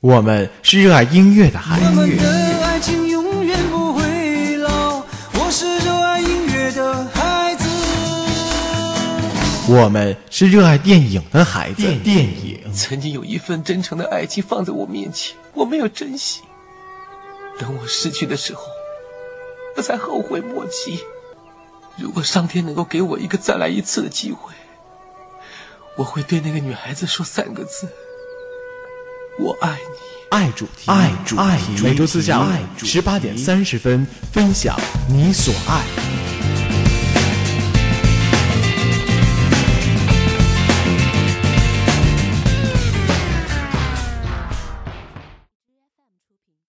[0.00, 2.18] 我们是热爱音乐的孩我们
[2.62, 5.04] 爱情永远不会老。
[5.34, 7.68] 我是热爱音乐的孩子。
[9.70, 11.82] 我们是热爱电影的孩子。
[11.98, 16.40] 电影，曾经有一份真诚的爱情放在我面前，我没有珍惜。
[17.58, 18.62] 等我失去的时候，
[19.76, 20.98] 我才后悔莫及。
[21.98, 24.54] 如果上天能够给我一个再来一次的机会，
[25.96, 27.86] 我会对那个女孩子说三个字：
[29.40, 30.36] 我爱你。
[30.36, 32.44] 爱主题，爱主题，每周四下午
[32.84, 34.78] 十八点三十分，分享
[35.08, 36.09] 你所爱。